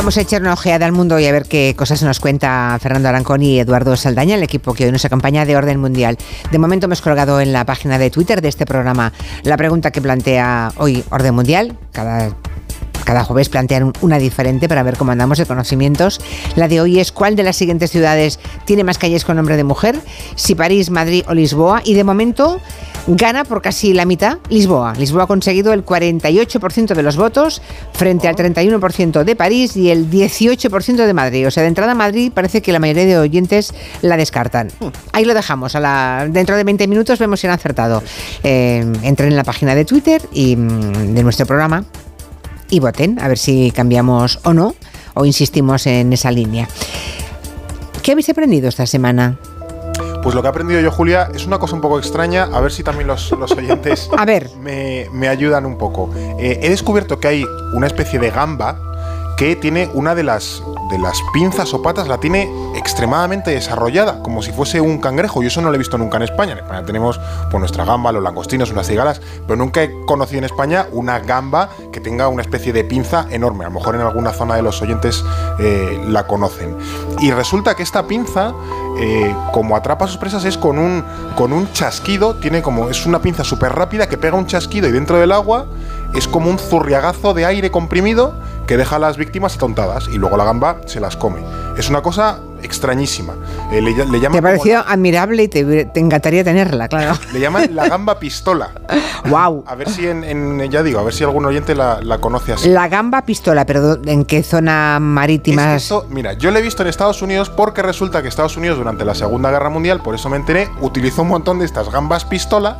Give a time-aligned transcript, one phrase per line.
[0.00, 3.10] Vamos a echar una ojeada al mundo y a ver qué cosas nos cuenta Fernando
[3.10, 6.16] Arancón y Eduardo Saldaña, el equipo que hoy nos acompaña de Orden Mundial.
[6.50, 9.12] De momento hemos colgado en la página de Twitter de este programa
[9.42, 11.76] la pregunta que plantea hoy Orden Mundial.
[11.92, 12.34] Cada
[13.10, 16.20] cada jueves plantean una diferente para ver cómo andamos de conocimientos.
[16.54, 19.64] La de hoy es cuál de las siguientes ciudades tiene más calles con nombre de
[19.64, 19.98] mujer,
[20.36, 21.82] si París, Madrid o Lisboa.
[21.84, 22.60] Y de momento
[23.08, 24.94] gana por casi la mitad Lisboa.
[24.94, 27.62] Lisboa ha conseguido el 48% de los votos
[27.94, 31.48] frente al 31% de París y el 18% de Madrid.
[31.48, 34.68] O sea, de entrada a Madrid parece que la mayoría de oyentes la descartan.
[35.10, 35.74] Ahí lo dejamos.
[35.74, 38.04] A la, dentro de 20 minutos vemos si han acertado.
[38.44, 41.84] Eh, entren en la página de Twitter y mm, de nuestro programa
[42.70, 44.74] y voten a ver si cambiamos o no
[45.14, 46.68] o insistimos en esa línea.
[48.02, 49.38] ¿Qué habéis aprendido esta semana?
[50.22, 52.44] Pues lo que he aprendido yo, Julia, es una cosa un poco extraña.
[52.44, 54.50] A ver si también los, oyentes a ver.
[54.56, 56.10] Me, ayudan un poco.
[56.38, 58.78] Eh, he descubierto que hay una especie de gamba
[59.36, 64.42] que tiene una de las, de las pinzas o patas, la tiene extremadamente desarrollada, como
[64.42, 65.42] si fuese un cangrejo.
[65.42, 66.52] Y eso no lo he visto nunca en España.
[66.52, 70.44] En España tenemos pues, nuestra gamba, los langostinos, unas cigalas, pero nunca he conocido en
[70.44, 73.64] España una gamba que tenga una especie de pinza enorme.
[73.64, 75.24] A lo mejor en alguna zona de los oyentes
[75.58, 76.76] eh, la conocen.
[77.20, 78.52] Y resulta que esta pinza,
[78.98, 81.04] eh, como atrapa a sus presas, es con un,
[81.36, 84.92] con un chasquido, tiene como, es una pinza súper rápida que pega un chasquido y
[84.92, 85.66] dentro del agua
[86.14, 88.34] es como un zurriagazo de aire comprimido
[88.70, 91.40] que deja a las víctimas atontadas y luego la gamba se las come.
[91.76, 93.34] Es una cosa extrañísima.
[93.72, 97.18] Eh, le, le llaman te ha parecido admirable y te, encantaría tenerla, claro.
[97.32, 98.70] Le llaman la gamba pistola.
[99.28, 99.64] wow.
[99.66, 102.68] A ver si en, ya digo, a ver si algún oyente la, conoce así.
[102.68, 105.76] La gamba pistola, pero ¿en qué zona marítima?
[106.08, 109.16] mira, yo la he visto en Estados Unidos porque resulta que Estados Unidos durante la
[109.16, 112.78] Segunda Guerra Mundial, por eso me enteré, utilizó un montón de estas gambas pistola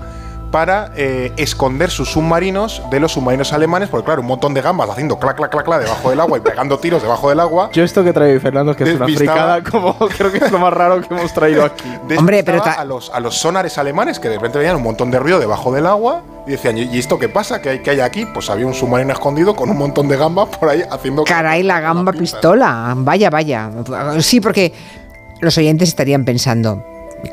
[0.51, 4.91] para eh, esconder sus submarinos de los submarinos alemanes, porque claro, un montón de gambas
[4.91, 7.71] haciendo clac, clac, clac, clac debajo del agua y pegando tiros debajo del agua.
[7.73, 10.73] Yo esto que trae Fernando, que es una fricada, como creo que es lo más
[10.73, 11.89] raro que hemos traído aquí.
[12.17, 15.19] Hombre, pero a los, a los sonares alemanes que de repente veían un montón de
[15.19, 17.61] ruido debajo del agua y decían, ¿y esto qué pasa?
[17.61, 18.27] ¿Qué hay, qué hay aquí?
[18.27, 21.25] Pues había un submarino escondido con un montón de gambas por ahí haciendo...
[21.25, 22.95] Caray, la gamba pistola.
[22.97, 23.71] Vaya, vaya.
[24.21, 24.73] Sí, porque
[25.41, 26.85] los oyentes estarían pensando,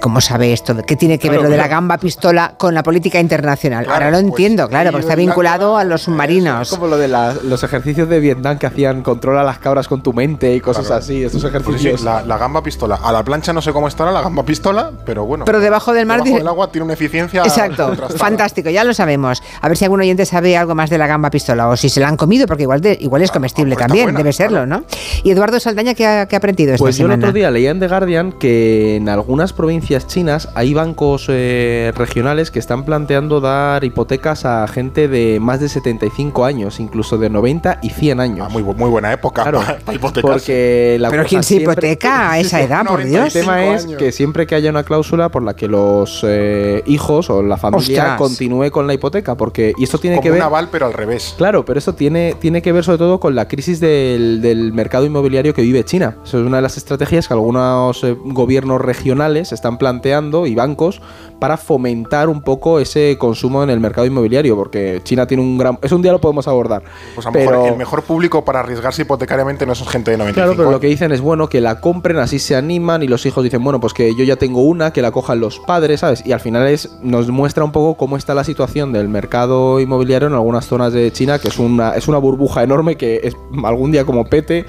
[0.01, 0.75] ¿Cómo sabe esto?
[0.85, 3.85] ¿Qué tiene que ver lo de la gamba pistola con la política internacional?
[3.89, 6.67] Ahora lo pues, entiendo, claro, porque está vinculado a los submarinos.
[6.67, 10.13] Es como lo de los ejercicios de Vietnam que hacían controla las cabras con tu
[10.13, 11.23] mente y cosas así.
[11.23, 12.03] Estos pues ejercicios.
[12.03, 12.99] la, gamba pistola.
[13.01, 15.45] A la plancha no sé cómo estará la gamba pistola, pero bueno.
[15.45, 16.23] Pero debajo del mar.
[16.23, 17.43] Debajo del agua tiene una eficiencia.
[17.43, 17.95] Exacto.
[18.17, 19.41] Fantástico, ya lo sabemos.
[19.61, 21.99] A ver si algún oyente sabe algo más de la gamba pistola o si se
[21.99, 24.83] la han comido, porque igual, igual es comestible también, debe serlo, ¿no?
[25.23, 27.87] Y Eduardo Saldaña, ¿qué ha, aprendido esta pues yo el otro día leía en The
[27.87, 29.76] Guardian que en algunas provincias
[30.07, 35.69] chinas hay bancos eh, regionales que están planteando dar hipotecas a gente de más de
[35.69, 38.47] 75 años, incluso de 90 y 100 años.
[38.47, 40.31] Ah, muy, muy buena época claro, para hipotecas.
[40.31, 43.35] Porque Pero ¿quién se hipoteca a esa edad, por Dios?
[43.35, 47.29] El tema es que siempre que haya una cláusula por la que los eh, hijos
[47.29, 50.45] o la familia continúe con la hipoteca, porque y esto tiene Como que ver un
[50.45, 51.35] aval pero al revés.
[51.37, 55.05] Claro, pero eso tiene tiene que ver sobre todo con la crisis del, del mercado
[55.05, 56.17] inmobiliario que vive China.
[56.23, 61.01] Eso es una de las estrategias que algunos eh, gobiernos regionales están planteando y bancos
[61.39, 65.77] para fomentar un poco ese consumo en el mercado inmobiliario, porque China tiene un gran...
[65.81, 66.83] Eso un día lo podemos abordar.
[67.13, 70.33] Pues a lo mejor el mejor público para arriesgarse hipotecariamente no es gente de 95
[70.33, 73.25] Claro, pero lo que dicen es, bueno, que la compren, así se animan y los
[73.25, 76.25] hijos dicen, bueno, pues que yo ya tengo una, que la cojan los padres, ¿sabes?
[76.25, 80.27] Y al final es, nos muestra un poco cómo está la situación del mercado inmobiliario
[80.27, 83.91] en algunas zonas de China, que es una, es una burbuja enorme que es, algún
[83.91, 84.65] día como pete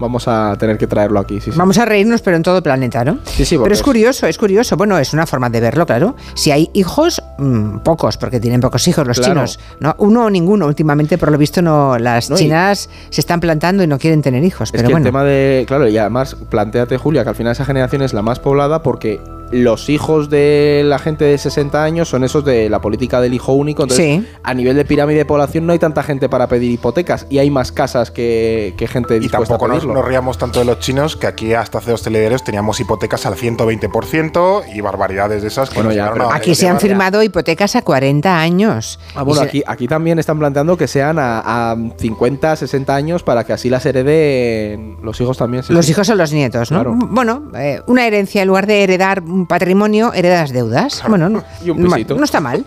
[0.00, 1.38] vamos a tener que traerlo aquí.
[1.54, 3.18] Vamos a reírnos, pero en todo el planeta, ¿no?
[3.24, 4.76] Sí, sí, Pero es curioso, es curioso.
[4.76, 6.16] Bueno, es una forma de verlo, claro.
[6.34, 9.60] Si hay hijos, mm, pocos, porque tienen pocos hijos los chinos.
[9.78, 9.94] ¿no?
[9.98, 10.66] Uno o ninguno.
[10.66, 14.70] Últimamente, por lo visto, no las chinas se están plantando y no quieren tener hijos.
[14.70, 15.06] Es pero que bueno.
[15.06, 15.64] el tema de.
[15.68, 19.20] Claro, y además, planteate, Julia, que al final esa generación es la más poblada porque
[19.50, 23.52] los hijos de la gente de 60 años son esos de la política del hijo
[23.52, 23.82] único.
[23.82, 27.38] Entonces, a nivel de pirámide de población no hay tanta gente para pedir hipotecas y
[27.38, 31.26] hay más casas que, gente Y tampoco nos, nos, ríamos tanto de los chinos que
[31.26, 35.72] aquí hasta hace dos telederos teníamos hipotecas al 120% y barbaridades de esas.
[35.74, 38.98] bueno, ya, aquí se han firmado hipotecas a 40 años.
[39.14, 43.52] Ah, bueno, aquí, aquí también están planteando que sean a, 50, 60 años para que
[43.52, 45.62] así las hereden los hijos también.
[45.68, 46.84] los hijos son los nietos, ¿no?
[46.84, 51.02] Bueno, eh, una herencia en lugar de heredar patrimonio, heredas deudas.
[51.08, 52.64] Bueno, no, no, está mal.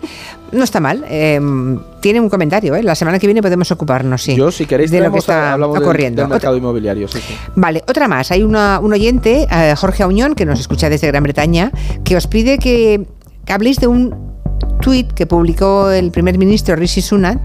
[0.52, 1.04] No está mal.
[1.08, 2.82] Em, tiene un comentario, ¿eh?
[2.82, 4.36] La semana que viene podemos ocuparnos, sí.
[4.36, 6.20] Yo, si queréis, de lo que está ocurriendo.
[6.20, 7.18] Del, mercado inmobiliario, sí,
[7.56, 8.30] Vale, otra más.
[8.30, 11.72] Hay una, un oyente, eh, Jorge Auñón, que nos escucha desde Gran Bretaña,
[12.04, 13.06] que os pide que,
[13.46, 14.34] que habléis de un
[14.82, 17.40] tuit que publicó el primer ministro Rishi Sunak,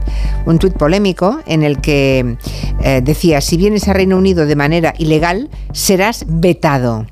[0.45, 2.35] un tuit polémico en el que
[2.83, 7.05] eh, decía, si vienes a Reino Unido de manera ilegal, serás vetado.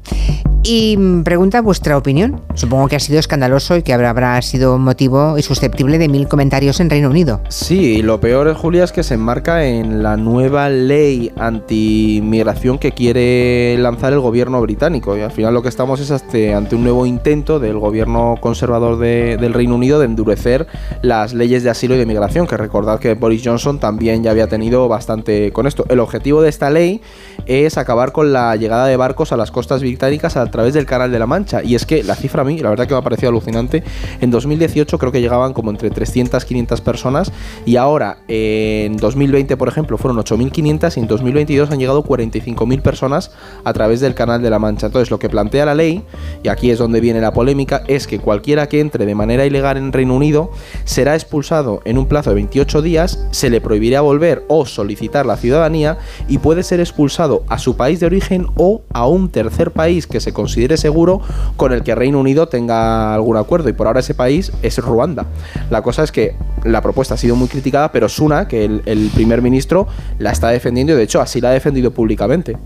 [0.63, 2.41] Y pregunta vuestra opinión.
[2.53, 6.79] Supongo que ha sido escandaloso y que habrá, sido motivo y susceptible de mil comentarios
[6.79, 7.39] en Reino Unido.
[7.49, 12.91] Sí, y lo peor, Julia, es que se enmarca en la nueva ley anti-migración que
[12.91, 15.15] quiere lanzar el gobierno británico.
[15.15, 19.53] Y al final lo que estamos es ante un nuevo intento del gobierno conservador del
[19.53, 20.67] Reino Unido de endurecer
[21.01, 24.47] las leyes de asilo y de migración, que recordad que Boris Johnson también ya había
[24.47, 25.85] tenido bastante con esto.
[25.89, 27.01] El objetivo de esta ley
[27.47, 31.11] es acabar con la llegada de barcos a las costas británicas a través del Canal
[31.11, 31.63] de la Mancha.
[31.63, 33.83] Y es que la cifra a mí, la verdad que me ha parecido alucinante.
[34.21, 37.31] En 2018 creo que llegaban como entre 300, 500 personas
[37.65, 43.31] y ahora en 2020, por ejemplo, fueron 8.500 y en 2022 han llegado 45.000 personas
[43.63, 44.87] a través del Canal de la Mancha.
[44.87, 46.03] Entonces lo que plantea la ley,
[46.43, 49.77] y aquí es donde viene la polémica, es que cualquiera que entre de manera ilegal
[49.77, 50.51] en Reino Unido
[50.83, 55.37] será expulsado en un plazo de 28 días, se le prohibirá volver o solicitar la
[55.37, 55.97] ciudadanía
[56.27, 60.19] y puede ser expulsado a su país de origen o a un tercer país que
[60.19, 61.21] se considere seguro
[61.55, 63.69] con el que Reino Unido tenga algún acuerdo.
[63.69, 65.25] Y por ahora ese país es Ruanda.
[65.69, 69.09] La cosa es que la propuesta ha sido muy criticada, pero Suna, que el, el
[69.13, 69.87] primer ministro,
[70.19, 72.57] la está defendiendo y de hecho así la ha defendido públicamente.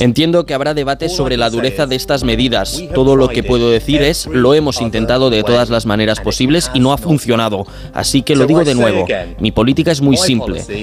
[0.00, 2.82] Entiendo que habrá debate sobre la dureza de estas medidas.
[2.94, 6.80] Todo lo que puedo decir es lo hemos intentado de todas las maneras posibles y
[6.80, 7.66] no ha funcionado.
[7.92, 9.06] Así que lo digo de nuevo.
[9.38, 10.29] Mi política es muy simple.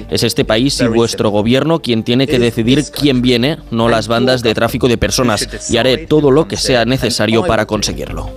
[0.09, 4.43] Es este país y vuestro gobierno quien tiene que decidir quién viene, no las bandas
[4.43, 8.29] de tráfico de personas, y haré todo lo que sea necesario para conseguirlo.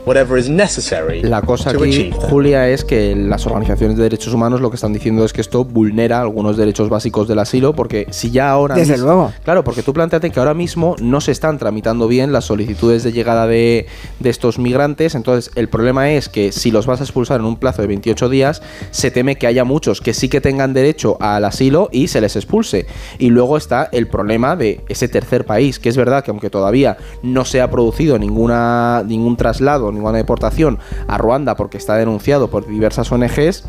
[1.23, 5.25] La cosa aquí, Julia, es que las organizaciones de derechos humanos lo que están diciendo
[5.25, 8.75] es que esto vulnera algunos derechos básicos del asilo, porque si ya ahora...
[8.75, 9.33] Desde luego.
[9.45, 13.13] Claro, porque tú planteate que ahora mismo no se están tramitando bien las solicitudes de
[13.13, 13.87] llegada de,
[14.19, 17.57] de estos migrantes, entonces el problema es que si los vas a expulsar en un
[17.57, 20.90] plazo de 28 días, se teme que haya muchos que sí que tengan derecho
[21.21, 22.87] al asilo y se les expulse.
[23.19, 26.97] Y luego está el problema de ese tercer país, que es verdad que aunque todavía
[27.23, 30.79] no se ha producido ninguna, ningún traslado, ninguna deportación
[31.09, 33.65] a Ruanda porque está denunciado por diversas ONGs,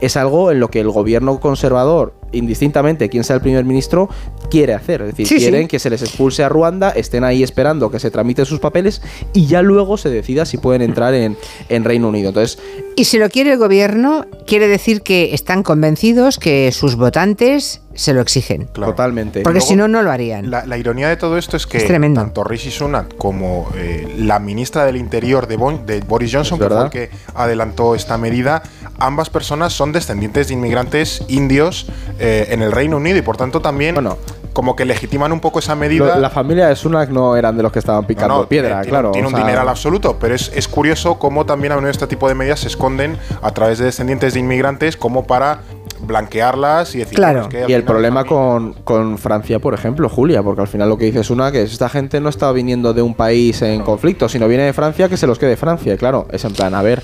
[0.00, 4.08] es algo en lo que el gobierno conservador indistintamente quién sea el primer ministro,
[4.50, 5.02] quiere hacer.
[5.02, 8.46] Es decir, quieren que se les expulse a Ruanda, estén ahí esperando que se tramiten
[8.46, 9.02] sus papeles
[9.32, 11.36] y ya luego se decida si pueden entrar en,
[11.68, 12.28] en Reino Unido.
[12.28, 12.58] Entonces,
[12.96, 18.12] y si lo quiere el gobierno, quiere decir que están convencidos que sus votantes se
[18.12, 18.66] lo exigen.
[18.66, 19.42] Totalmente.
[19.42, 20.50] Porque si no, no lo harían.
[20.50, 24.96] La, ironía de todo esto es que tanto Rishi Sunak como eh, la ministra del
[24.96, 28.62] Interior de, de Boris Johnson, que fue el que adelantó esta medida,
[28.98, 31.86] ambas personas son descendientes de inmigrantes indios
[32.18, 34.18] eh, en el Reino Unido y por tanto también bueno,
[34.56, 36.16] como que legitiman un poco esa medida.
[36.16, 39.10] la familia de Sunak no eran de los que estaban picando piedra, claro.
[39.10, 42.26] Tiene un dinero al absoluto, pero es, es curioso cómo también a menudo este tipo
[42.26, 45.60] de medidas se esconden a través de descendientes de inmigrantes como para
[46.00, 47.48] blanquearlas y decir claro.
[47.66, 51.20] y el problema con, con, Francia, por ejemplo, Julia, porque al final lo que dice
[51.20, 54.64] es una que esta gente no está viniendo de un país en conflicto, sino viene
[54.64, 55.96] de Francia, que se los quede Francia.
[55.96, 57.02] claro, es en plan, a ver,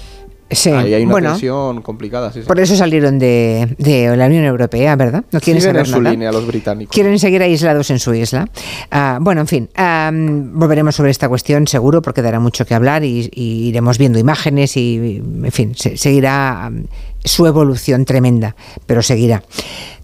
[0.52, 0.70] Sí.
[0.70, 2.32] Ahí hay una bueno, tensión complicada.
[2.32, 2.46] Sí, sí.
[2.46, 5.24] Por eso salieron de, de, la Unión Europea, ¿verdad?
[5.30, 6.12] No quieren saber en su nada.
[6.12, 6.94] línea los británicos.
[6.94, 8.48] Quieren seguir aislados en su isla.
[8.92, 13.04] Uh, bueno, en fin, um, volveremos sobre esta cuestión seguro porque dará mucho que hablar
[13.04, 16.84] y, y iremos viendo imágenes y, en fin, se, seguirá um,
[17.24, 19.42] su evolución tremenda, pero seguirá.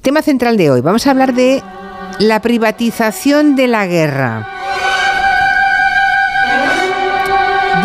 [0.02, 0.80] Tema central de hoy.
[0.80, 1.62] Vamos a hablar de
[2.20, 4.57] la privatización de la guerra.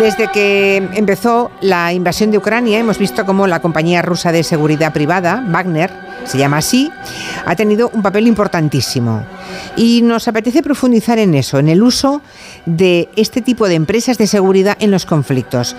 [0.00, 4.92] Desde que empezó la invasión de Ucrania, hemos visto cómo la compañía rusa de seguridad
[4.92, 5.90] privada, Wagner,
[6.24, 6.90] se llama así,
[7.46, 9.24] ha tenido un papel importantísimo.
[9.76, 12.22] Y nos apetece profundizar en eso, en el uso
[12.66, 15.76] de este tipo de empresas de seguridad en los conflictos.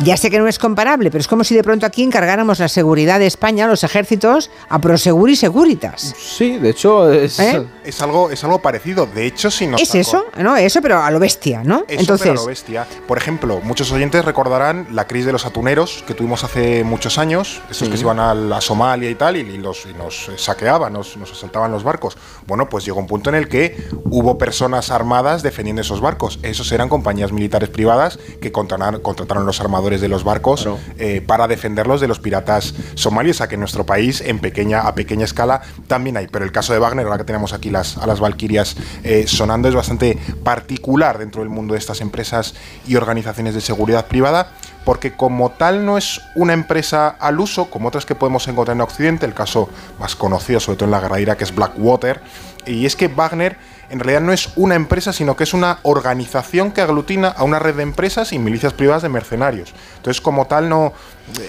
[0.00, 2.68] Ya sé que no es comparable, pero es como si de pronto aquí encargáramos la
[2.68, 6.14] seguridad de España, los ejércitos, a Prosegur y Seguritas.
[6.18, 7.66] Sí, de hecho es, ¿Eh?
[7.84, 9.06] es algo es algo parecido.
[9.06, 11.84] De hecho, si nos es eso, no eso, pero a lo bestia, ¿no?
[11.88, 12.86] Eso, Entonces, pero a lo bestia.
[13.06, 17.60] Por ejemplo, muchos oyentes recordarán la crisis de los atuneros que tuvimos hace muchos años,
[17.70, 17.90] esos sí.
[17.90, 21.16] que se iban a, la Somalia y tal y, y los y nos saqueaban, nos,
[21.16, 22.16] nos asaltaban los barcos.
[22.46, 26.38] Bueno, pues llegó un punto en el que hubo personas armadas defendiendo esos barcos.
[26.42, 30.78] Esos eran compañías militares privadas que contrataron, los armadores de los barcos claro.
[30.98, 34.94] eh, para defenderlos de los piratas somalios, a que en nuestro país, en pequeña, a
[34.94, 36.28] pequeña escala, también hay.
[36.28, 39.68] Pero el caso de Wagner, ahora que tenemos aquí las, a las Valquirias eh, sonando,
[39.68, 42.54] es bastante particular dentro del mundo de estas empresas
[42.86, 44.52] y organizaciones de seguridad privada
[44.88, 48.80] porque como tal no es una empresa al uso, como otras que podemos encontrar en
[48.80, 52.22] Occidente, el caso más conocido, sobre todo en la guerra que es Blackwater,
[52.68, 53.56] y es que Wagner
[53.90, 57.58] en realidad no es una empresa, sino que es una organización que aglutina a una
[57.58, 59.72] red de empresas y milicias privadas de mercenarios.
[59.96, 60.92] Entonces, como tal, no.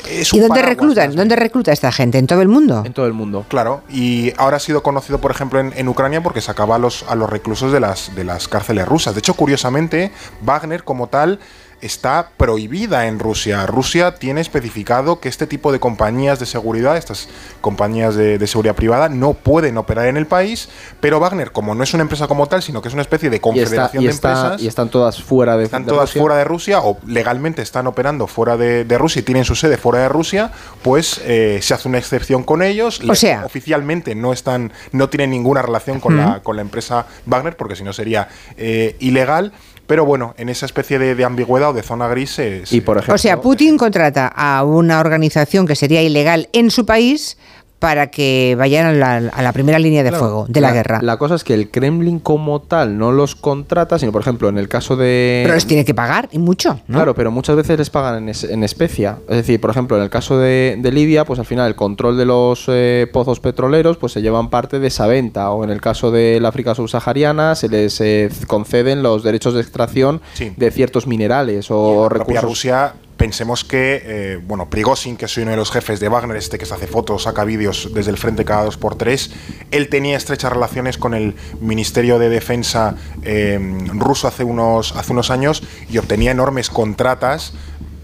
[0.10, 1.16] Es ¿Y dónde reclutan?
[1.16, 2.18] ¿Dónde recluta esta gente?
[2.18, 2.84] ¿En todo el mundo?
[2.86, 3.46] En todo el mundo.
[3.48, 7.16] Claro, y ahora ha sido conocido, por ejemplo, en, Ucrania porque sacaba a los, a
[7.16, 9.16] los reclusos de las, de las cárceles rusas.
[9.16, 10.12] De hecho, curiosamente,
[10.42, 11.40] Wagner, como tal,
[11.82, 13.66] está prohibida en Rusia.
[13.66, 17.30] Rusia tiene especificado que este tipo de compañías de seguridad, estas
[17.62, 20.70] compañías de, seguridad privada, no pueden operar en el país,
[21.00, 23.40] pero Wagner, como no es una empresa como tal, sino que es una especie de
[23.40, 24.62] confederación de empresas.
[24.62, 28.58] Y están todas fuera de Están todas fuera de Rusia o legalmente están operando fuera
[28.58, 32.44] de, Rusia y tienen su sede fuera de Rusia, pues eh, se hace una excepción
[32.44, 33.00] con ellos.
[33.08, 37.56] O sea, oficialmente no están, no tienen ninguna relación con, la, con la empresa Wagner,
[37.56, 39.54] porque si no sería eh, ilegal.
[39.90, 42.72] Pero bueno, en esa especie de, ambigüedad o de zona gris es...
[42.72, 46.86] Y por ejemplo, o sea, Putin contrata a una organización que sería ilegal en su
[46.86, 47.40] país
[47.80, 51.00] para que vayan a la, primera línea de fuego de la, guerra.
[51.02, 54.58] La cosa es que el Kremlin como tal no los contrata, sino por ejemplo en
[54.58, 55.42] el caso de...
[55.44, 56.98] Pero les tiene que pagar y mucho, ¿no?
[56.98, 59.20] Claro, pero muchas veces les pagan en, en especia.
[59.30, 62.26] Es decir, por ejemplo en el caso de, Libia, pues al final el control de
[62.26, 65.52] los eh, pozos petroleros pues se llevan parte de esa venta.
[65.52, 69.62] O en el caso de la África subsahariana se les eh, conceden los derechos de
[69.62, 70.22] extracción
[70.58, 72.44] de ciertos minerales o recursos.
[72.44, 76.58] Rusia pensemos que, eh, bueno, Prigozhin, que es uno de los jefes de Wagner, este
[76.58, 79.32] que se hace fotos, saca vídeos desde el frente cada dos por tres,
[79.72, 83.60] él tenía estrechas relaciones con el Ministerio de Defensa eh,
[83.94, 85.62] ruso hace unos, hace unos años
[85.92, 87.54] y obtenía enormes contratas.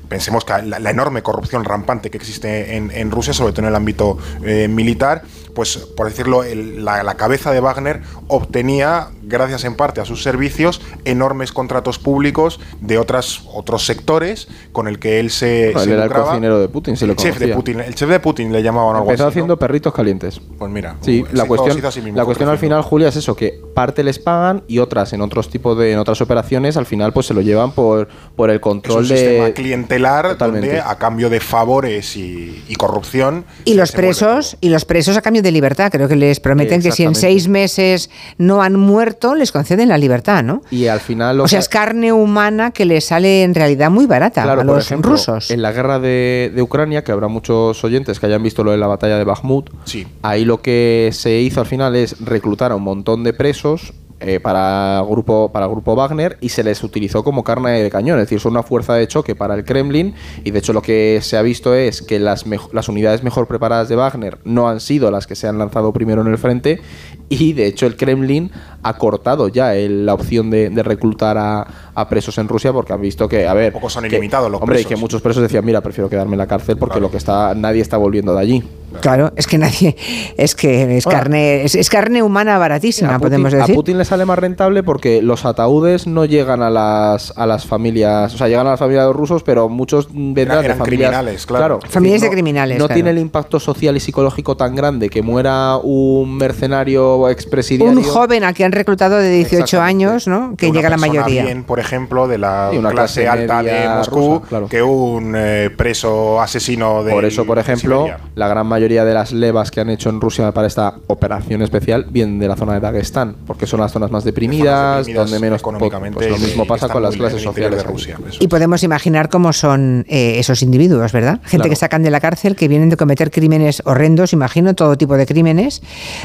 [0.10, 4.18] Pensemos que la, enorme corrupción rampante que existe en, Rusia, sobre todo en el ámbito
[4.44, 5.24] eh, militar,
[5.56, 11.54] pues por decirlo, la, cabeza de Wagner obtenía, gracias en parte a sus servicios, enormes
[11.54, 15.72] contratos públicos de otras, otros sectores con el que él se.
[15.72, 18.52] él era el cocinero de Putin, se el chef de Putin, el chef de Putin
[18.52, 20.42] le llamaban algo Empezó haciendo perritos calientes.
[20.58, 21.82] Pues mira, sí, la cuestión,
[22.14, 25.50] la cuestión al final, Julia, es eso, que parte les pagan y otras en otros
[25.50, 29.08] tipos de, en otras operaciones, al final pues se lo llevan por, por el control
[29.08, 29.18] de.
[29.18, 33.46] Sistema clientelar donde a cambio de favores y, corrupción.
[33.64, 35.90] Y los presos, y los presos a cambio de libertad.
[35.92, 39.98] Creo que les prometen que si en seis meses no han muerto, les conceden la
[39.98, 40.62] libertad, ¿no?
[40.70, 41.40] Y al final...
[41.40, 45.52] o sea, es carne humana que les sale en realidad muy barata a los rusos.
[45.52, 48.88] En la guerra de, Ucrania, que habrá muchos oyentes que hayan visto lo de la
[48.88, 50.06] batalla de Bakhmut, sí.
[50.24, 54.40] ahí lo que se hizo al final es reclutar a un montón de presos eh,
[54.40, 58.26] para, grupo, para el grupo Wagner y se les utilizó como carne de cañón, es
[58.26, 61.36] decir, son una fuerza de choque para el Kremlin y de hecho lo que se
[61.36, 65.28] ha visto es que las, las unidades mejor preparadas de Wagner no han sido las
[65.28, 66.80] que se han lanzado primero en el frente
[67.28, 68.52] y de hecho el Kremlin
[68.84, 73.48] ha cortado ya la opción de, reclutar a, presos en Rusia porque han visto que,
[73.48, 73.74] a ver...
[73.74, 76.48] Pocos han ilimitado los hombre, y que muchos presos decían, mira, prefiero quedarme en la
[76.48, 78.64] cárcel porque lo que está nadie está volviendo de allí.
[79.02, 79.96] Claro, es que nadie,
[80.38, 83.72] es que es carne, es, carne humana baratísima, podemos decir.
[83.72, 87.66] A Putin le sale más rentable porque los ataúdes no llegan a las a las
[87.66, 91.12] familias, o sea, llegan a las familias de los rusos, pero muchos vendrán de familias,
[91.12, 91.80] criminales, claro.
[91.90, 92.80] familias de criminales.
[92.80, 97.98] No tiene el impacto social y psicológico tan grande que muera un mercenario expresidiario.
[97.98, 100.56] Un joven al que han reclutado de 18 años, ¿no?
[100.58, 101.44] Que llega la mayoría.
[101.44, 107.12] Bien, por ejemplo, de la clase, alta de Moscú, que un eh, preso asesino de.
[107.12, 110.52] Por eso, por ejemplo, la gran mayoría de las levas que han hecho en Rusia
[110.52, 114.24] para esta operación especial vienen de la zona de Dagestán, porque son las zonas más
[114.24, 116.16] deprimidas, donde menos económicamente.
[116.18, 118.18] Pues lo mismo pasa con las clases sociales de Rusia.
[118.40, 121.40] Y podemos imaginar cómo son eh, esos individuos, ¿verdad?
[121.46, 125.18] Gente que sacan de la cárcel, que vienen de cometer crímenes horrendos, imagino, todo tipo
[125.18, 125.82] de crímenes,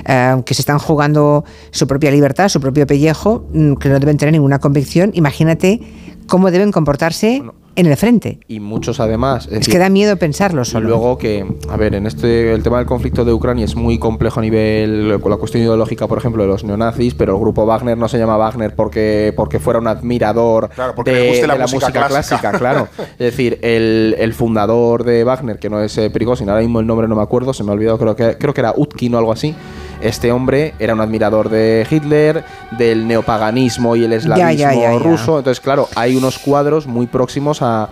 [0.06, 4.16] eh, que se están jugando su propia libertad, su propio pellejo, mm, que no deben
[4.16, 5.10] tener ninguna convicción.
[5.14, 5.80] Imagínate
[6.26, 7.42] cómo deben comportarse
[7.76, 8.40] en el frente.
[8.48, 9.48] Y muchos además.
[9.50, 10.86] Es, que da miedo pensarlo solo.
[10.86, 13.98] Y luego que, a ver, en este el tema del conflicto de Ucrania es muy
[13.98, 17.66] complejo a nivel con la cuestión ideológica, por ejemplo, de los neonazis, pero el grupo
[17.66, 20.70] Wagner no se llama Wagner porque, porque fuera un admirador
[21.04, 22.52] de, la, música, clásica.
[22.58, 22.88] claro.
[22.98, 27.08] es decir, el, fundador de Wagner, que no es eh, Prigozhin, ahora mismo el nombre
[27.08, 29.32] no me acuerdo, se me ha olvidado, creo que, creo que era Utkin o algo
[29.32, 29.54] así.
[30.00, 32.44] Este hombre era un admirador de Hitler,
[32.78, 35.38] del neopaganismo y el eslavismo ruso.
[35.38, 37.88] Entonces, claro, hay unos cuadros muy próximos a,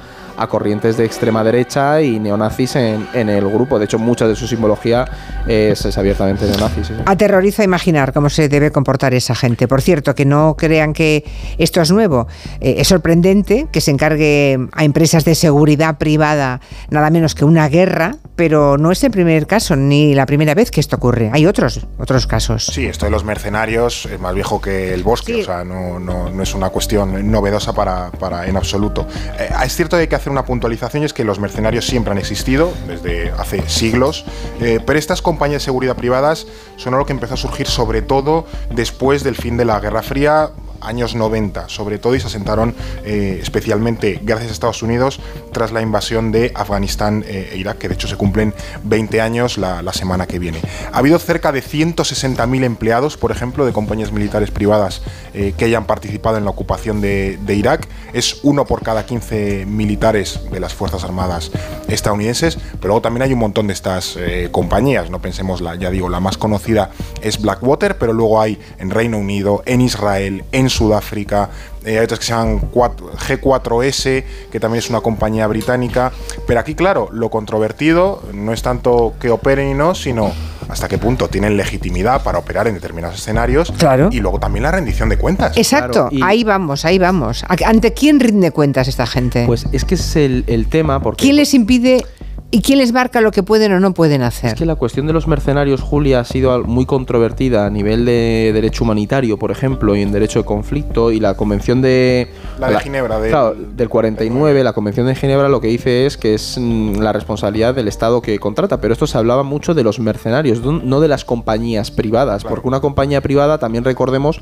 [0.48, 3.76] corrientes de extrema derecha y neonazis en, el grupo.
[3.76, 5.04] De hecho, mucha de su simbología
[5.48, 6.92] es, abiertamente neonazis.
[7.06, 9.66] Aterroriza imaginar cómo se debe comportar esa gente.
[9.66, 11.24] Por cierto, que no crean que
[11.58, 12.28] esto es nuevo.
[12.60, 16.60] Eh, es sorprendente que se encargue a empresas de seguridad privada
[16.90, 20.70] nada menos que una guerra pero no es el primer caso ni la primera vez
[20.70, 21.28] que esto ocurre.
[21.32, 22.66] Hay otros, otros casos.
[22.66, 26.40] Sí, esto de los mercenarios es más viejo que el bosque, o sea, no, no,
[26.40, 29.08] es una cuestión novedosa para, para en absoluto.
[29.40, 32.12] Eh, es cierto que hay que hacer una puntualización y es que los mercenarios siempre
[32.12, 34.24] han existido desde hace siglos,
[34.60, 38.46] eh, pero estas compañías de seguridad privadas son algo que empezó a surgir sobre todo
[38.72, 43.38] después del fin de la Guerra Fría, años 90, sobre todo, y se asentaron eh,
[43.42, 45.20] especialmente gracias a Estados Unidos
[45.52, 48.54] tras la invasión de Afganistán eh, e Irak, que de hecho se cumplen
[48.84, 50.60] 20 años la, semana que viene.
[50.92, 55.02] Ha habido cerca de 160.000 empleados, por ejemplo, de compañías militares privadas
[55.34, 57.88] eh, que hayan participado en la ocupación de, Irak.
[58.12, 61.50] Es uno por cada 15 militares de las Fuerzas Armadas
[61.88, 64.16] estadounidenses, pero luego también hay un montón de estas
[64.52, 66.90] compañías, no pensemos, la, ya digo, la más conocida
[67.22, 71.50] es Blackwater, pero luego hay en Reino Unido, en Israel, en Sudáfrica,
[71.84, 76.12] eh, hay otras que se llaman G4S, que también es una compañía británica.
[76.46, 80.32] Pero aquí, claro, lo controvertido no es tanto que operen y no, sino
[80.68, 83.72] hasta qué punto tienen legitimidad para operar en determinados escenarios.
[83.78, 84.10] Claro.
[84.12, 85.56] Y luego también la rendición de cuentas.
[85.56, 87.44] Exacto, ahí vamos, ahí vamos.
[87.64, 89.44] ¿Ante quién rinde cuentas esta gente?
[89.46, 91.22] Pues es que es el, el tema porque...
[91.22, 92.04] ¿Quién les impide
[92.50, 94.52] ¿Y quién les marca lo que pueden o no pueden hacer?
[94.52, 98.52] Es que la cuestión de los mercenarios, Julia, ha sido muy controvertida a nivel de
[98.54, 102.30] derecho humanitario, por ejemplo, y en derecho de conflicto, y la convención de...
[102.58, 106.56] La de Ginebra, del 49, la convención de Ginebra lo que dice es que es
[106.58, 110.62] mm, la responsabilidad del Estado que contrata, pero esto se hablaba mucho de los mercenarios,
[110.62, 114.40] no de las compañías privadas, porque una compañía privada, también recordemos,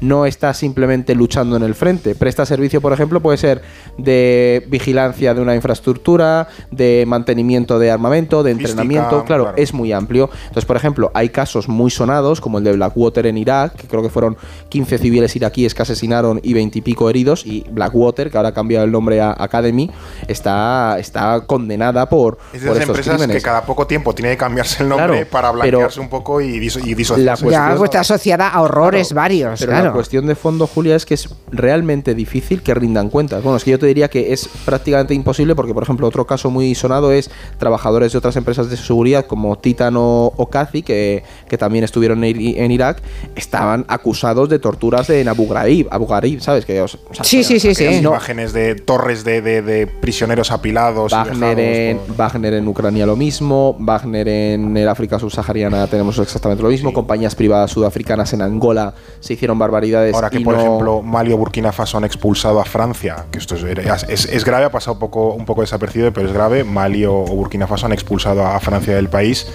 [0.00, 2.14] no está simplemente luchando en el frente.
[2.14, 3.62] Presta servicio, por ejemplo, puede ser
[3.98, 9.24] de vigilancia de una infraestructura, de mantenimiento de armamento, de entrenamiento.
[9.24, 10.30] Claro, es muy amplio.
[10.42, 14.02] Entonces, por ejemplo, hay casos muy sonados, como el de Blackwater en Irak, que creo
[14.02, 14.36] que fueron
[14.68, 18.54] 15 civiles iraquíes que asesinaron y 20 y pico heridos, y Blackwater, que ahora ha
[18.54, 19.90] cambiado el nombre a Academy,
[20.28, 22.38] está, está condenada por.
[22.52, 26.00] Es de esas empresas que cada poco tiempo tiene que cambiarse el nombre para blanquearse
[26.00, 27.48] un poco y, disociarse.
[27.50, 29.60] Ya, pues está asociada a horrores varios.
[29.84, 29.94] Claro.
[29.94, 33.42] La cuestión de fondo, Julia, es que es realmente difícil que rindan cuentas.
[33.42, 36.50] Bueno, es que yo te diría que es prácticamente imposible porque, por ejemplo, otro caso
[36.50, 41.58] muy sonado es trabajadores de otras empresas de seguridad como Titan o, o que, que,
[41.58, 43.02] también estuvieron en, Irak,
[43.36, 46.64] estaban acusados de torturas en Abu Ghraib, Abu Ghraib ¿sabes?
[46.64, 46.84] Que,
[47.22, 47.84] sí, sí, sí, sí.
[47.84, 51.12] Imágenes de torres de, de, prisioneros apilados.
[51.12, 56.70] Wagner, en, Wagner en Ucrania lo mismo, Wagner en el África subsahariana tenemos exactamente lo
[56.70, 59.73] mismo, compañías privadas sudafricanas en Angola se hicieron barbaridades
[60.12, 64.28] Ahora que, por ejemplo, Mali o Burkina Faso han expulsado a Francia, que esto es,
[64.28, 66.64] es, grave, ha pasado un poco, un poco desapercibido, pero es grave.
[66.64, 69.46] Mali o, Burkina Faso han expulsado a Francia del país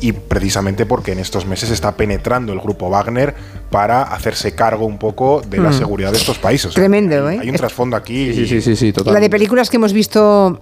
[0.00, 3.34] y precisamente porque en estos meses está penetrando el grupo Wagner
[3.70, 5.74] para hacerse cargo un poco de la mm.
[5.74, 6.74] seguridad de estos países.
[6.74, 7.38] Tremendo, ¿eh?
[7.40, 8.34] Hay un trasfondo aquí.
[8.34, 10.60] Sí, sí, sí, sí, La de películas que hemos visto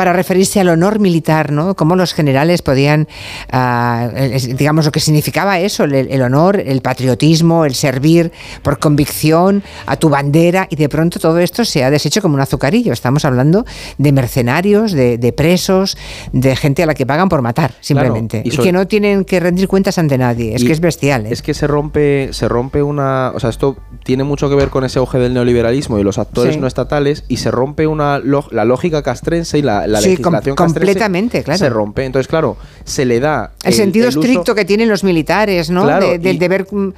[0.00, 1.76] para referirse al honor militar, ¿no?
[1.76, 3.06] Cómo los generales podían,
[3.52, 4.08] ah,
[4.56, 8.32] digamos, lo que significaba eso, el, honor, el patriotismo, el servir
[8.62, 12.40] por convicción a tu bandera, y de pronto todo esto se ha deshecho como un
[12.40, 12.94] azucarillo.
[12.94, 13.66] Estamos hablando
[13.98, 15.98] de mercenarios, de, presos,
[16.32, 19.68] de gente a la que pagan por matar, simplemente, y, que no tienen que rendir
[19.68, 20.54] cuentas ante nadie.
[20.54, 21.26] Es que es bestial.
[21.26, 21.32] ¿eh?
[21.32, 24.82] Es que se rompe, se rompe una, o sea, esto tiene mucho que ver con
[24.82, 29.02] ese auge del neoliberalismo y los actores no estatales, y se rompe una la lógica
[29.02, 31.58] castrense y la la, legislación completamente, claro.
[31.58, 32.04] se rompe.
[32.04, 33.52] Entonces, claro, se le da.
[33.62, 35.86] El, sentido estricto que tienen los militares, ¿no?
[35.86, 36.92] del deber, mm,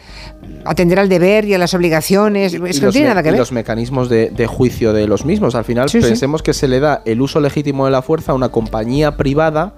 [0.64, 2.54] atender al deber y a las obligaciones.
[2.54, 3.38] Eso no tiene nada que ver.
[3.38, 5.54] los mecanismos de, juicio de los mismos.
[5.54, 8.50] Al final, pensemos que se le da el uso legítimo de la fuerza a una
[8.50, 9.74] compañía privada,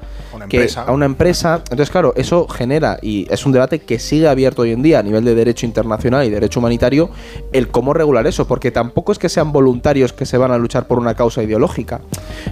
[0.49, 1.57] que, a una empresa.
[1.65, 5.03] Entonces, claro, eso genera, y es un debate que sigue abierto hoy en día a
[5.03, 7.11] nivel de derecho internacional y derecho humanitario,
[7.53, 10.87] el cómo regular eso, porque tampoco es que sean voluntarios que se van a luchar
[10.87, 12.01] por una causa ideológica.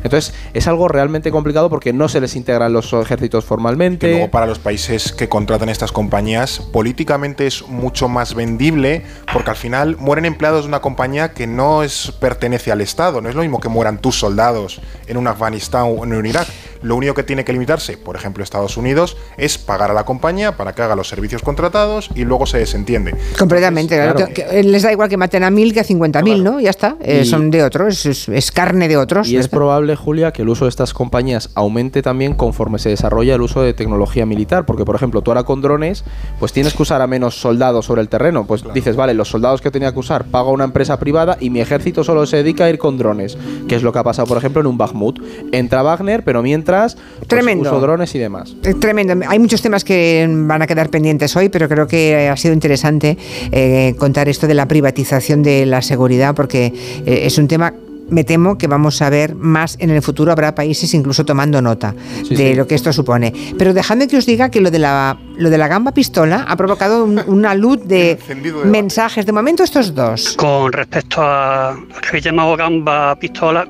[0.02, 4.10] Entonces, es algo realmente complicado porque no se les integran los ejércitos formalmente.
[4.10, 9.56] luego para los países que contratan estas compañías, políticamente es mucho más vendible porque al
[9.56, 13.20] final mueren empleados de una compañía que no es, pertenece al Estado.
[13.20, 16.46] No es lo mismo que mueran tus soldados en un Afganistán o en un Irak.
[16.82, 20.56] Lo único que tiene que limitarse, por ejemplo, Estados Unidos, es pagar a la compañía
[20.56, 23.14] para que haga los servicios contratados y luego se desentiende.
[23.38, 24.28] Completamente, claro.
[24.62, 26.60] les da igual que maten a mil que a cincuenta mil, ¿no?
[26.60, 26.96] Ya está.
[27.00, 29.28] Eh, son de otros, es, carne de otros.
[29.28, 33.34] Y es probable, Julia, que el uso de estas compañías aumente también conforme se desarrolla
[33.34, 34.66] el uso de tecnología militar.
[34.66, 36.04] Porque, por ejemplo, tú ahora con drones,
[36.38, 38.46] pues tienes que usar a menos soldados sobre el terreno.
[38.46, 41.50] Pues dices, vale, los soldados que tenía que usar pago a una empresa privada y
[41.50, 43.38] mi ejército solo se dedica a ir con drones.
[43.68, 45.20] Que es lo que ha pasado, por ejemplo, en un Bakhmut.
[45.52, 47.61] Entra Wagner, pero mientras pues, tremendo.
[47.62, 48.54] Drones y demás.
[48.80, 49.14] tremendo.
[49.28, 53.16] Hay muchos temas que van a quedar pendientes hoy, pero creo que ha sido interesante
[53.50, 56.72] eh, contar esto de la privatización de la seguridad, porque
[57.06, 57.72] eh, es un tema
[58.12, 61.94] me temo que vamos a ver más en el futuro, habrá países incluso tomando nota
[62.28, 63.32] de lo que esto supone.
[63.58, 66.56] Pero dejadme que os diga que lo de la, lo de la gamba pistola ha
[66.56, 68.18] provocado una luz de
[68.64, 69.24] mensajes.
[69.24, 70.34] De momento estos dos.
[70.36, 73.66] Con respecto a lo que habéis llamado gamba pistola,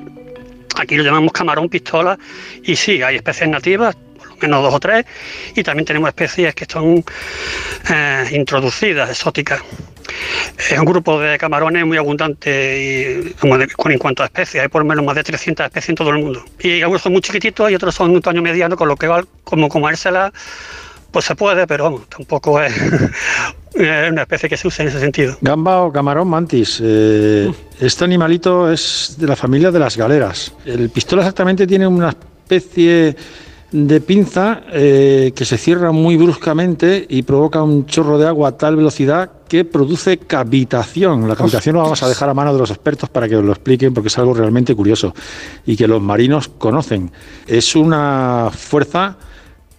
[0.77, 2.17] aquí lo llamamos camarón pistola
[2.63, 5.05] y sí, hay especies nativas, por lo menos dos o tres,
[5.55, 7.03] y también tenemos especies que son
[7.89, 9.61] eh, introducidas, exóticas.
[10.57, 14.87] Es un grupo de camarones muy abundante y, en cuanto a especies, hay por lo
[14.87, 16.43] menos más de 300 especies en todo el mundo.
[16.59, 19.23] Y algunos son muy chiquititos y otros son un tamaño mediano, con lo que va
[19.43, 20.31] como comérselas,
[21.11, 22.73] pues se puede, pero vamos, tampoco es
[23.75, 25.37] una especie que se use en ese sentido.
[25.41, 26.79] Gamba o camarón mantis.
[26.83, 30.53] Eh, este animalito es de la familia de las galeras.
[30.65, 33.15] El pistola exactamente tiene una especie
[33.73, 38.51] de pinza eh, que se cierra muy bruscamente y provoca un chorro de agua a
[38.57, 41.27] tal velocidad que produce cavitación.
[41.27, 43.51] La cavitación lo vamos a dejar a mano de los expertos para que os lo
[43.51, 45.15] expliquen porque es algo realmente curioso
[45.65, 47.11] y que los marinos conocen.
[47.47, 49.17] Es una fuerza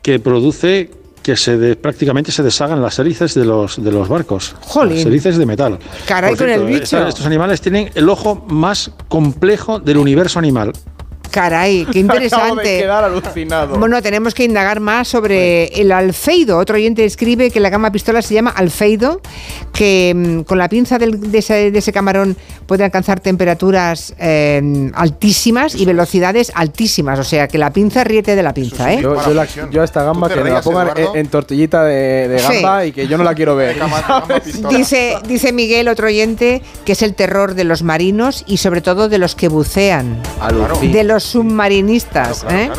[0.03, 0.91] que produce
[1.25, 4.55] que se prácticamente se deshagan las hélices de los, de los barcos.
[4.77, 5.79] Las hélices de metal.
[6.07, 7.09] Caray con el bicho.
[7.09, 10.73] Estos animales tienen el ojo más complejo del universo animal.
[11.31, 12.87] Caray, qué interesante.
[13.79, 16.59] Bueno, tenemos que indagar más sobre el alfeido.
[16.59, 19.21] Otro oyente escribe que la gama pistola se llama alfeido,
[19.73, 26.53] que mm, con la pinza de, ese, camarón puede alcanzar temperaturas em, altísimas y velocidades
[26.55, 27.19] altísimas.
[27.19, 29.01] O sea, que la pinza riete de la pinza, ¿eh?
[29.03, 33.19] Yo, a esta gamba que me la pongan en, tortillita de, gamba y que yo
[33.19, 33.77] no la quiero ver.
[34.71, 39.09] dice, dice Miguel, otro oyente, que es el terror de los marinos y sobre todo
[39.09, 40.23] de los que bucean.
[40.93, 42.45] De los submarinistas.
[42.51, 42.71] ¿eh?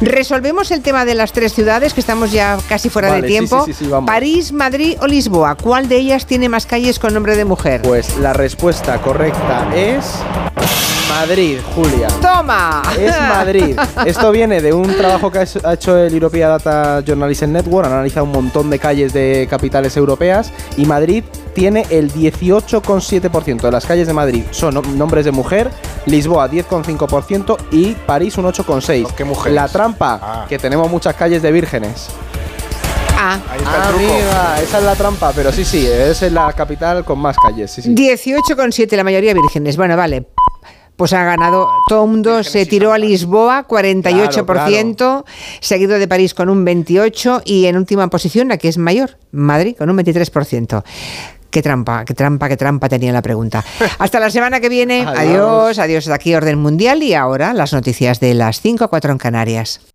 [0.00, 3.66] Resolvemos el tema de las tres ciudades, que estamos ya casi fuera de tiempo.
[4.06, 5.56] París, Madrid o Lisboa.
[5.56, 7.82] ¿Cuál de ellas tiene más calles con nombre de mujer?
[7.82, 10.04] Pues la respuesta correcta es...
[11.08, 12.08] Madrid, Julia.
[12.20, 12.82] ¡Toma!
[12.98, 13.78] Es Madrid.
[14.04, 18.26] Esto viene de un trabajo que ha hecho el European Data Journalism Network, ha analizado
[18.26, 21.22] un montón de calles de capitales europeas y Madrid
[21.54, 25.70] tiene el 18,7% de las calles de Madrid son nombres de mujer,
[26.06, 29.50] Lisboa 10,5% y París un 8,6%.
[29.50, 30.46] La trampa, ah.
[30.48, 32.08] que tenemos muchas calles de vírgenes.
[33.16, 33.38] Ah,
[33.88, 37.70] Amiga, esa es la trampa, pero sí, sí, es la capital con más calles.
[37.70, 37.94] Sí, sí.
[37.94, 39.76] 18,7, la mayoría vírgenes.
[39.76, 40.26] Bueno, vale
[40.96, 45.24] pues ha ganado, todo el mundo se tiró a Lisboa, 48%,
[45.60, 49.74] seguido de París con un 28% y en última posición, la que es mayor, Madrid,
[49.76, 50.84] con un 23%.
[51.54, 53.64] Qué trampa, qué trampa, qué trampa tenía la pregunta.
[54.00, 55.06] Hasta la semana que viene.
[55.06, 56.08] adiós, adiós.
[56.08, 59.93] Aquí Orden Mundial y ahora las noticias de las 5 a 4 en Canarias.